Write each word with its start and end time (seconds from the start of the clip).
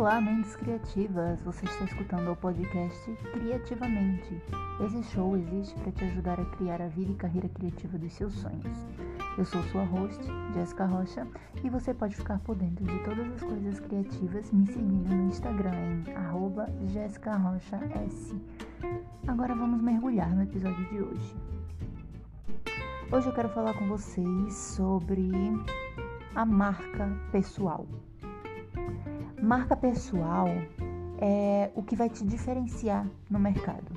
Olá, 0.00 0.18
mentes 0.18 0.56
criativas! 0.56 1.42
Você 1.42 1.66
está 1.66 1.84
escutando 1.84 2.32
o 2.32 2.36
podcast 2.36 3.12
Criativamente. 3.34 4.42
Esse 4.82 5.02
show 5.12 5.36
existe 5.36 5.78
para 5.78 5.92
te 5.92 6.04
ajudar 6.04 6.40
a 6.40 6.44
criar 6.56 6.80
a 6.80 6.88
vida 6.88 7.12
e 7.12 7.16
carreira 7.16 7.50
criativa 7.50 7.98
dos 7.98 8.10
seus 8.14 8.32
sonhos. 8.32 8.86
Eu 9.36 9.44
sou 9.44 9.62
sua 9.64 9.84
host, 9.84 10.18
Jéssica 10.54 10.86
Rocha, 10.86 11.26
e 11.62 11.68
você 11.68 11.92
pode 11.92 12.16
ficar 12.16 12.38
por 12.38 12.56
dentro 12.56 12.82
de 12.82 12.98
todas 13.04 13.30
as 13.30 13.42
coisas 13.42 13.78
criativas 13.78 14.50
me 14.50 14.66
seguindo 14.68 15.14
no 15.14 15.28
Instagram 15.28 15.74
em 15.74 16.14
arroba 16.14 16.66
S. 18.06 18.42
Agora 19.28 19.54
vamos 19.54 19.82
mergulhar 19.82 20.34
no 20.34 20.44
episódio 20.44 20.82
de 20.88 21.02
hoje. 21.02 21.36
Hoje 23.12 23.28
eu 23.28 23.34
quero 23.34 23.50
falar 23.50 23.74
com 23.74 23.86
vocês 23.86 24.54
sobre 24.54 25.30
a 26.34 26.46
marca 26.46 27.06
pessoal. 27.30 27.86
Marca 29.42 29.74
pessoal 29.74 30.48
é 31.18 31.70
o 31.74 31.82
que 31.82 31.96
vai 31.96 32.10
te 32.10 32.22
diferenciar 32.26 33.06
no 33.30 33.38
mercado. 33.38 33.90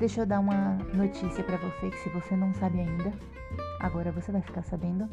Deixa 0.00 0.22
eu 0.22 0.26
dar 0.26 0.40
uma 0.40 0.76
notícia 0.92 1.44
para 1.44 1.56
você 1.58 1.90
que 1.90 1.98
se 1.98 2.08
você 2.08 2.34
não 2.34 2.52
sabe 2.54 2.80
ainda, 2.80 3.12
agora 3.78 4.10
você 4.10 4.32
vai 4.32 4.42
ficar 4.42 4.62
sabendo. 4.62 5.08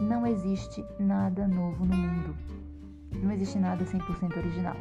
Não 0.00 0.26
existe 0.26 0.84
nada 0.98 1.46
novo 1.46 1.84
no 1.84 1.96
mundo. 1.96 2.36
Não 3.22 3.30
existe 3.30 3.60
nada 3.60 3.84
100% 3.84 4.36
original. 4.36 4.76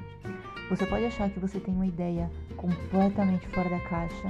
Você 0.72 0.88
pode 0.88 1.06
achar 1.06 1.30
que 1.30 1.40
você 1.40 1.60
tem 1.60 1.76
uma 1.76 1.86
ideia 1.86 2.32
completamente 2.58 3.48
fora 3.50 3.70
da 3.70 3.80
caixa, 3.82 4.30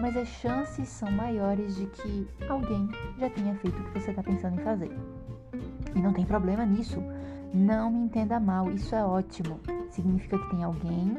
mas 0.00 0.16
as 0.16 0.28
chances 0.28 0.88
são 0.88 1.10
maiores 1.10 1.74
de 1.74 1.86
que 1.86 2.28
alguém 2.48 2.88
já 3.18 3.28
tenha 3.30 3.54
feito 3.56 3.80
o 3.80 3.84
que 3.84 4.00
você 4.00 4.10
está 4.10 4.22
pensando 4.22 4.60
em 4.60 4.64
fazer. 4.64 4.92
E 5.94 5.98
não 6.00 6.12
tem 6.12 6.24
problema 6.24 6.64
nisso. 6.64 7.02
Não 7.52 7.90
me 7.90 8.00
entenda 8.00 8.38
mal, 8.38 8.70
isso 8.70 8.94
é 8.94 9.02
ótimo. 9.02 9.58
Significa 9.90 10.38
que 10.38 10.50
tem 10.50 10.62
alguém 10.62 11.16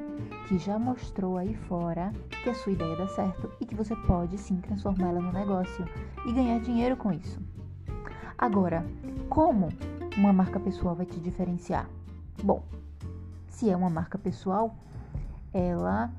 que 0.48 0.58
já 0.60 0.78
mostrou 0.78 1.38
aí 1.38 1.56
fora 1.56 2.12
que 2.44 2.50
a 2.50 2.54
sua 2.54 2.72
ideia 2.72 2.96
dá 2.96 3.08
certo 3.08 3.52
e 3.60 3.66
que 3.66 3.76
você 3.76 3.96
pode 3.96 4.38
sim 4.38 4.58
transformá-la 4.58 5.20
no 5.20 5.32
negócio 5.32 5.86
e 6.26 6.32
ganhar 6.32 6.60
dinheiro 6.60 6.96
com 6.96 7.12
isso. 7.12 7.40
Agora, 8.38 8.86
como 9.28 9.70
uma 10.18 10.32
marca 10.32 10.60
pessoal 10.60 10.96
vai 10.96 11.06
te 11.06 11.20
diferenciar? 11.20 11.90
Bom, 12.44 12.64
se 13.48 13.70
é 13.70 13.76
uma 13.76 13.90
marca 13.90 14.18
pessoal, 14.18 14.76
ela 15.52 16.12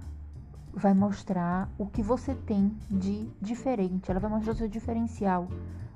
vai 0.73 0.95
mostrar 0.95 1.69
o 1.79 1.87
que 1.87 2.03
você 2.03 2.35
tem 2.35 2.77
de 2.91 3.29
diferente, 3.41 4.11
ela 4.11 4.21
vai 4.21 4.31
mostrar 4.31 4.53
o 4.53 4.57
seu 4.57 4.69
diferencial, 4.69 5.49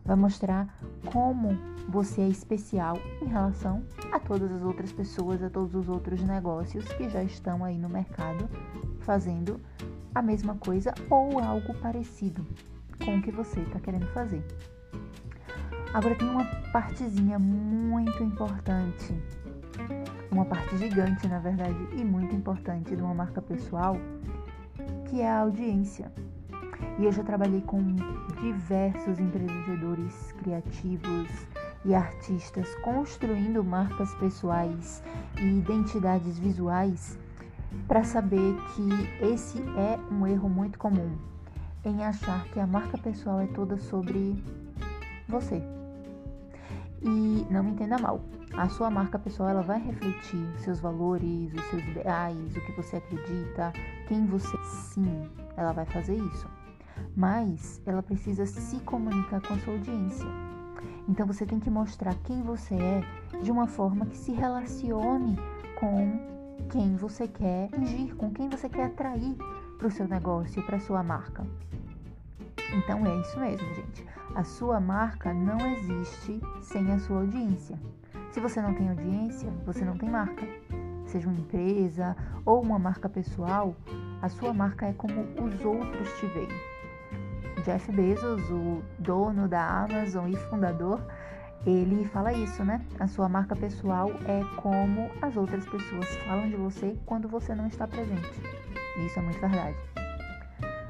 vai 0.05 0.17
mostrar 0.17 0.69
como 1.13 1.57
você 1.89 2.23
é 2.23 2.29
especial 2.29 2.99
em 3.23 3.27
relação 3.27 3.85
a 4.13 4.19
todas 4.19 4.51
as 4.51 4.63
outras 4.63 4.93
pessoas, 4.93 5.43
a 5.43 5.51
todos 5.51 5.75
os 5.75 5.89
outros 5.89 6.23
negócios 6.23 6.85
que 6.93 7.09
já 7.09 7.23
estão 7.23 7.65
aí 7.65 7.79
no 7.79 7.89
mercado 7.89 8.49
fazendo 9.01 9.61
a 10.15 10.23
mesma 10.23 10.55
coisa 10.57 10.95
ou 11.11 11.39
algo 11.39 11.75
parecido 11.75 12.47
com 13.05 13.19
o 13.19 13.23
que 13.23 13.31
você 13.31 13.61
está 13.61 13.81
querendo 13.81 14.07
fazer. 14.09 14.45
Agora 15.93 16.15
tem 16.17 16.29
uma 16.29 16.45
partezinha 16.73 17.39
muito 17.39 18.23
importante, 18.23 19.15
uma 20.31 20.45
parte 20.45 20.77
gigante 20.77 21.27
na 21.29 21.39
verdade 21.39 21.77
e 21.93 22.05
muito 22.05 22.35
importante 22.35 22.97
de 22.97 23.03
uma 23.03 23.15
marca 23.15 23.41
pessoal, 23.41 23.97
que 25.15 25.21
é 25.21 25.31
a 25.31 25.43
audiência. 25.43 26.11
E 26.99 27.05
eu 27.05 27.13
já 27.13 27.23
trabalhei 27.23 27.61
com 27.61 27.81
diversos 28.41 29.21
empreendedores 29.21 30.33
criativos 30.43 31.29
e 31.85 31.95
artistas 31.95 32.75
construindo 32.83 33.63
marcas 33.63 34.13
pessoais 34.17 35.05
e 35.39 35.59
identidades 35.59 36.37
visuais 36.37 37.17
para 37.87 38.03
saber 38.03 38.57
que 38.75 39.25
esse 39.25 39.63
é 39.79 39.97
um 40.13 40.27
erro 40.27 40.49
muito 40.49 40.81
comum 40.81 41.17
em 41.85 42.03
achar 42.03 42.43
que 42.47 42.59
a 42.59 42.67
marca 42.67 42.99
pessoal 42.99 43.39
é 43.39 43.47
toda 43.47 43.79
sobre 43.79 44.43
você. 45.29 45.63
E 47.01 47.47
não 47.49 47.63
me 47.63 47.71
entenda 47.71 47.99
mal, 47.99 48.21
a 48.57 48.69
sua 48.69 48.91
marca 48.91 49.19
pessoal 49.19 49.49
ela 49.49 49.63
vai 49.63 49.81
refletir 49.81 50.47
seus 50.59 50.81
valores, 50.81 51.53
os 51.53 51.65
seus 51.71 51.83
ideais, 51.85 52.57
o 52.57 52.61
que 52.61 52.73
você 52.73 52.97
acredita, 52.97 53.73
quem 54.07 54.27
você 54.27 54.57
sim, 54.65 55.31
ela 55.57 55.73
vai 55.73 55.85
fazer 55.87 56.17
isso 56.17 56.49
mas 57.17 57.81
ela 57.87 58.03
precisa 58.03 58.47
se 58.47 58.79
comunicar 58.81 59.41
com 59.41 59.55
a 59.55 59.59
sua 59.59 59.75
audiência. 59.75 60.29
Então 61.09 61.27
você 61.27 61.45
tem 61.45 61.61
que 61.61 61.71
mostrar 61.71 62.15
quem 62.25 62.43
você 62.43 62.75
é 62.75 63.03
de 63.43 63.51
uma 63.51 63.67
forma 63.67 64.07
que 64.07 64.17
se 64.17 64.33
relacione 64.33 65.37
com 65.79 66.19
quem 66.71 66.97
você 66.97 67.29
quer 67.29 67.69
agir, 67.73 68.15
com 68.17 68.31
quem 68.31 68.49
você 68.49 68.69
quer 68.69 68.87
atrair 68.87 69.37
para 69.79 69.89
o 69.89 69.91
seu 69.91 70.09
negócio, 70.09 70.63
para 70.65 70.77
a 70.77 70.81
sua 70.81 71.03
marca. 71.03 71.47
Então 72.73 73.07
é 73.07 73.21
isso 73.21 73.39
mesmo, 73.39 73.75
gente. 73.75 74.07
A 74.35 74.43
sua 74.43 74.81
marca 74.81 75.33
não 75.33 75.59
existe 75.73 76.41
sem 76.63 76.91
a 76.91 76.99
sua 76.99 77.19
audiência. 77.21 77.79
Se 78.35 78.41
você 78.41 78.61
não 78.61 78.75
tem 78.75 78.89
audiência, 78.89 79.49
você 79.65 79.85
não 79.85 79.97
tem 79.97 80.11
marca. 80.11 80.45
Seja 81.07 81.29
uma 81.29 81.39
empresa 81.39 82.17
ou 82.45 82.61
uma 82.61 82.81
marca 82.81 83.09
pessoal, 83.09 83.77
a 84.21 84.29
sua 84.29 84.53
marca 84.53 84.87
é 84.87 84.93
como 84.93 85.21
os 85.41 85.65
outros 85.65 86.09
te 86.19 86.27
veem. 86.27 86.49
Jeff 87.65 87.93
Bezos, 87.93 88.43
o 88.51 88.83
dono 88.99 89.47
da 89.47 89.85
Amazon 89.85 90.29
e 90.29 90.37
fundador, 90.51 91.01
ele 91.65 92.07
fala 92.07 92.33
isso, 92.33 92.65
né? 92.65 92.85
A 92.99 93.07
sua 93.07 93.29
marca 93.29 93.55
pessoal 93.55 94.11
é 94.27 94.43
como 94.61 95.09
as 95.23 95.37
outras 95.37 95.65
pessoas 95.69 96.17
falam 96.27 96.49
de 96.49 96.57
você 96.57 96.99
quando 97.07 97.29
você 97.29 97.55
não 97.55 97.69
está 97.69 97.87
presente. 97.87 98.43
Isso 98.99 99.17
é 99.17 99.23
muito 99.23 99.39
verdade. 99.39 99.77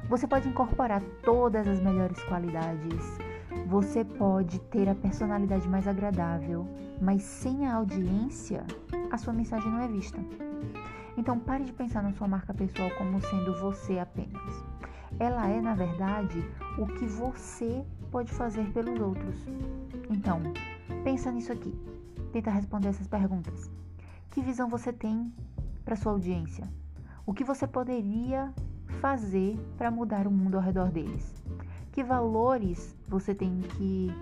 Você 0.09 0.25
pode 0.25 0.49
incorporar 0.49 1.03
todas 1.21 1.67
as 1.67 1.79
melhores 1.79 2.21
qualidades, 2.23 3.19
você 3.67 4.03
pode 4.03 4.59
ter 4.59 4.87
a 4.87 4.95
personalidade 4.95 5.67
mais 5.67 5.87
agradável, 5.87 6.67
mas 7.01 7.23
sem 7.23 7.65
a 7.65 7.75
audiência, 7.75 8.65
a 9.11 9.17
sua 9.17 9.33
mensagem 9.33 9.71
não 9.71 9.79
é 9.79 9.87
vista. 9.87 10.19
Então 11.17 11.39
pare 11.39 11.63
de 11.63 11.73
pensar 11.73 12.03
na 12.03 12.11
sua 12.11 12.27
marca 12.27 12.53
pessoal 12.53 12.89
como 12.97 13.21
sendo 13.21 13.59
você 13.59 13.99
apenas. 13.99 14.63
Ela 15.17 15.47
é, 15.47 15.61
na 15.61 15.73
verdade, 15.73 16.43
o 16.77 16.85
que 16.85 17.05
você 17.05 17.85
pode 18.11 18.31
fazer 18.33 18.65
pelos 18.73 18.99
outros. 18.99 19.35
Então, 20.09 20.41
pensa 21.03 21.31
nisso 21.31 21.51
aqui. 21.51 21.73
Tenta 22.33 22.51
responder 22.51 22.89
essas 22.89 23.07
perguntas. 23.07 23.71
Que 24.29 24.41
visão 24.41 24.67
você 24.67 24.91
tem 24.91 25.33
para 25.85 25.95
sua 25.95 26.11
audiência? 26.11 26.67
O 27.25 27.33
que 27.33 27.43
você 27.43 27.65
poderia 27.65 28.53
fazer 28.99 29.57
para 29.77 29.89
mudar 29.89 30.27
o 30.27 30.31
mundo 30.31 30.55
ao 30.55 30.61
redor 30.61 30.91
deles? 30.91 31.33
Que 31.95 32.03
valores 32.03 32.93
você 33.07 33.33
tem 33.33 33.61
que 33.61 34.13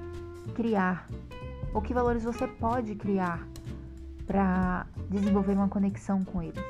criar? 0.54 1.10
Ou 1.74 1.82
que 1.82 1.92
valores 1.92 2.24
você 2.24 2.48
pode 2.48 2.94
criar 2.94 3.48
para 4.28 4.86
desenvolver 5.10 5.54
uma 5.54 5.68
conexão 5.68 6.24
com 6.24 6.44
eles? 6.44 6.64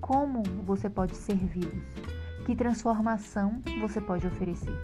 Como 0.00 0.42
você 0.66 0.90
pode 0.90 1.14
servi-los? 1.14 1.84
Que 2.44 2.56
transformação 2.56 3.62
você 3.80 4.00
pode 4.00 4.26
oferecer? 4.26 4.76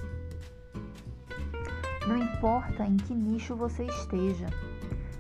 Não 2.07 2.17
importa 2.17 2.85
em 2.85 2.97
que 2.97 3.13
nicho 3.13 3.57
você 3.57 3.87
esteja, 3.87 4.47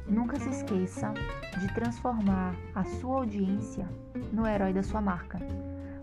nunca 0.06 0.38
se 0.38 0.48
esqueça 0.48 1.12
de 1.58 1.75
transformar 1.75 2.54
a 2.72 2.84
sua 2.84 3.16
audiência 3.16 3.88
no 4.32 4.47
herói 4.47 4.72
da 4.72 4.84
sua 4.84 5.00
marca, 5.03 5.41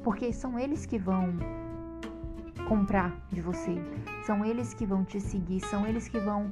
porque 0.03 0.33
são 0.33 0.59
eles 0.59 0.85
que 0.85 0.99
vão 0.99 1.33
comprar 2.67 3.15
de 3.31 3.41
você, 3.41 3.75
são 4.25 4.43
eles 4.43 4.73
que 4.73 4.85
vão 4.85 5.03
te 5.03 5.19
seguir, 5.19 5.61
são 5.61 5.85
eles 5.85 6.07
que 6.07 6.19
vão 6.19 6.49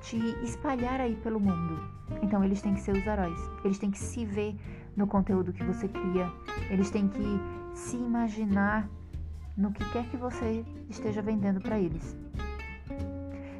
te 0.00 0.16
espalhar 0.44 1.00
aí 1.00 1.16
pelo 1.16 1.40
mundo. 1.40 1.80
Então 2.22 2.44
eles 2.44 2.60
têm 2.60 2.74
que 2.74 2.80
ser 2.80 2.92
os 2.92 3.06
heróis, 3.06 3.38
eles 3.64 3.78
têm 3.78 3.90
que 3.90 3.98
se 3.98 4.24
ver 4.24 4.54
no 4.96 5.06
conteúdo 5.06 5.52
que 5.52 5.64
você 5.64 5.88
cria, 5.88 6.30
eles 6.70 6.90
têm 6.90 7.08
que 7.08 7.40
se 7.74 7.96
imaginar 7.96 8.88
no 9.56 9.72
que 9.72 9.84
quer 9.92 10.04
que 10.10 10.16
você 10.16 10.64
esteja 10.88 11.22
vendendo 11.22 11.60
para 11.60 11.78
eles. 11.78 12.16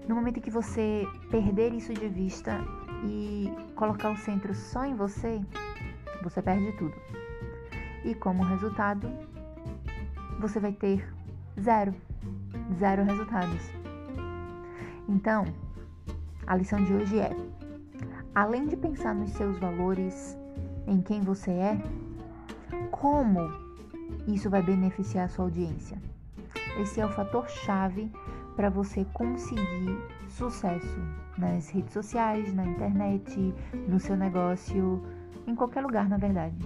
No 0.07 0.15
momento 0.15 0.41
que 0.41 0.51
você 0.51 1.07
perder 1.31 1.73
isso 1.73 1.95
de 1.95 2.09
vista 2.09 2.61
e 3.05 3.51
colocar 3.75 4.11
o 4.11 4.17
centro 4.17 4.55
só 4.55 4.85
em 4.85 4.95
você, 4.95 5.41
você 6.23 6.43
perde 6.43 6.73
tudo. 6.73 6.95
E 8.05 8.15
como 8.15 8.43
resultado, 8.43 9.11
você 10.39 10.61
vai 10.61 10.73
ter 10.73 11.14
zero, 11.61 11.95
zero 12.79 13.05
resultados. 13.05 13.71
Então, 15.09 15.45
a 16.47 16.57
lição 16.57 16.83
de 16.85 16.93
hoje 16.93 17.19
é: 17.19 17.31
além 18.35 18.67
de 18.67 18.77
pensar 18.77 19.15
nos 19.15 19.31
seus 19.31 19.59
valores, 19.59 20.37
em 20.87 21.01
quem 21.01 21.21
você 21.21 21.51
é, 21.51 21.83
como 22.91 23.41
isso 24.27 24.49
vai 24.51 24.63
beneficiar 24.63 25.27
a 25.27 25.29
sua 25.29 25.47
audiência. 25.47 25.99
Esse 26.81 27.01
é 27.01 27.07
o 27.07 27.13
fator 27.13 27.49
chave 27.49 28.11
para 28.57 28.71
você 28.71 29.05
conseguir 29.13 29.99
sucesso 30.29 30.99
nas 31.39 31.69
redes 31.71 31.93
sociais, 31.93 32.53
na 32.55 32.65
internet, 32.65 33.55
no 33.89 33.99
seu 33.99 34.17
negócio, 34.17 35.03
em 35.47 35.55
qualquer 35.55 35.83
lugar, 35.83 36.09
na 36.09 36.17
verdade. 36.17 36.57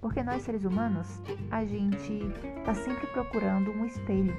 Porque 0.00 0.22
nós 0.22 0.42
seres 0.42 0.64
humanos, 0.64 1.06
a 1.50 1.64
gente 1.64 2.22
está 2.58 2.74
sempre 2.74 3.06
procurando 3.08 3.70
um 3.70 3.84
espelho. 3.84 4.34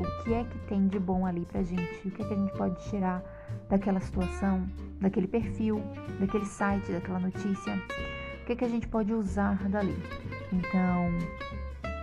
O 0.00 0.24
que 0.24 0.32
é 0.32 0.44
que 0.44 0.58
tem 0.66 0.88
de 0.88 0.98
bom 0.98 1.26
ali 1.26 1.44
pra 1.44 1.62
gente? 1.62 2.08
O 2.08 2.10
que 2.10 2.22
é 2.22 2.26
que 2.26 2.34
a 2.34 2.36
gente 2.36 2.52
pode 2.56 2.82
tirar 2.88 3.22
daquela 3.68 4.00
situação, 4.00 4.66
daquele 5.00 5.28
perfil, 5.28 5.80
daquele 6.18 6.46
site, 6.46 6.90
daquela 6.90 7.18
notícia? 7.18 7.74
O 8.42 8.46
que 8.46 8.52
é 8.52 8.56
que 8.56 8.64
a 8.64 8.68
gente 8.68 8.88
pode 8.88 9.12
usar 9.12 9.68
dali? 9.68 9.96
Então, 10.52 11.08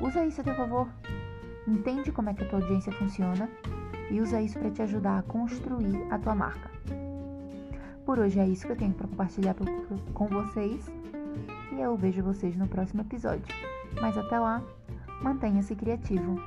usa 0.07 0.25
isso 0.25 0.41
a 0.41 0.43
teu 0.43 0.55
favor. 0.55 0.87
Entende 1.67 2.11
como 2.11 2.29
é 2.29 2.33
que 2.33 2.43
a 2.43 2.47
tua 2.47 2.59
audiência 2.59 2.91
funciona 2.93 3.49
e 4.09 4.21
usa 4.21 4.41
isso 4.41 4.57
para 4.59 4.69
te 4.69 4.81
ajudar 4.81 5.19
a 5.19 5.23
construir 5.23 6.05
a 6.11 6.17
tua 6.17 6.35
marca. 6.35 6.69
Por 8.05 8.19
hoje 8.19 8.39
é 8.39 8.47
isso 8.47 8.65
que 8.65 8.71
eu 8.71 8.77
tenho 8.77 8.93
para 8.93 9.07
compartilhar 9.07 9.55
com 10.13 10.27
vocês 10.27 10.89
e 11.71 11.81
eu 11.81 11.95
vejo 11.95 12.23
vocês 12.23 12.55
no 12.55 12.67
próximo 12.67 13.01
episódio. 13.01 13.53
Mas 14.01 14.17
até 14.17 14.39
lá, 14.39 14.61
mantenha-se 15.21 15.75
criativo. 15.75 16.39